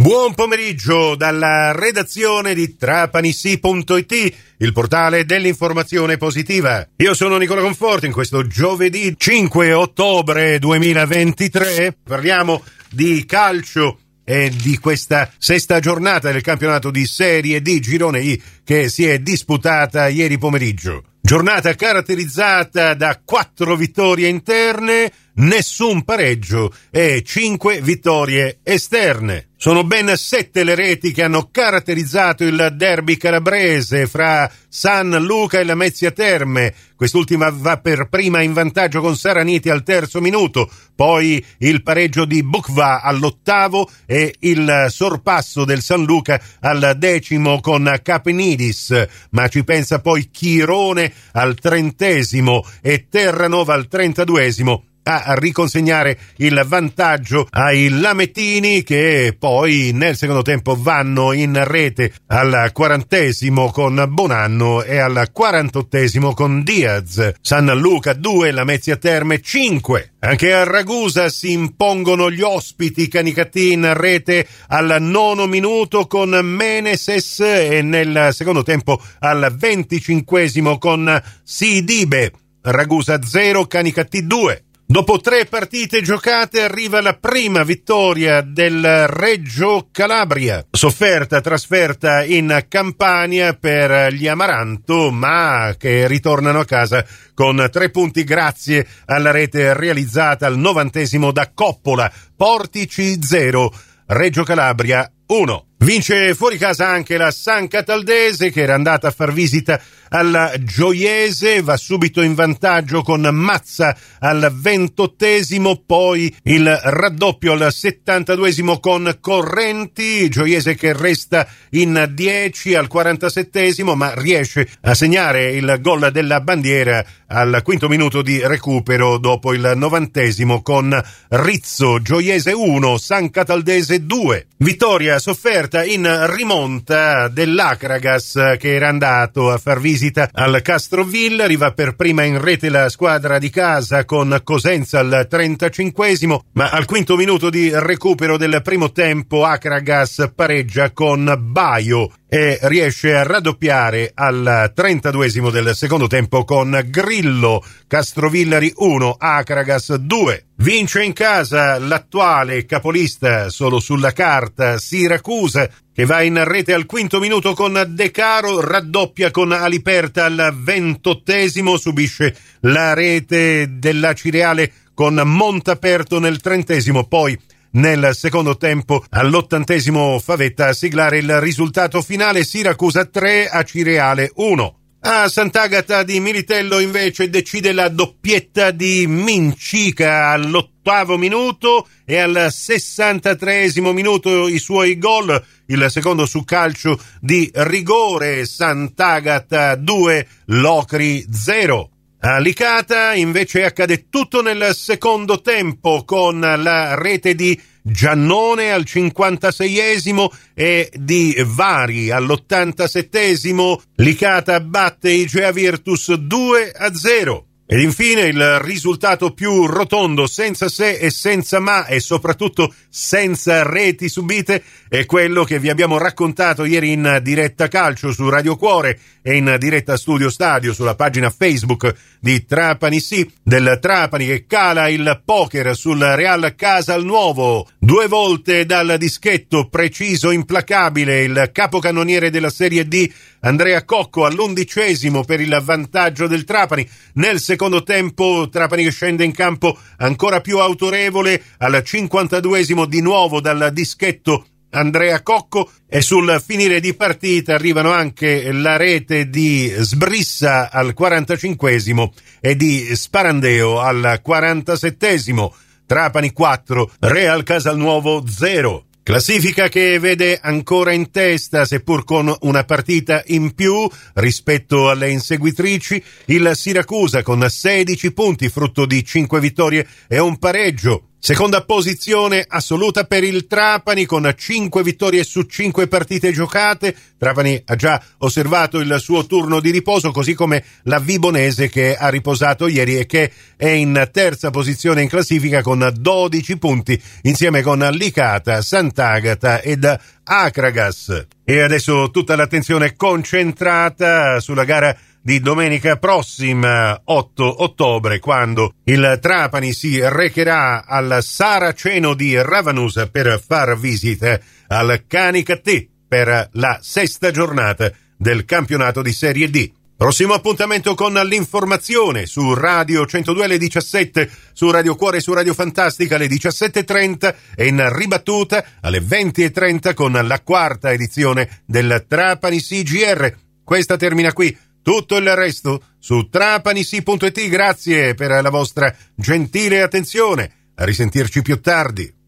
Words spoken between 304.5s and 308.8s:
gara di domenica prossima 8 ottobre quando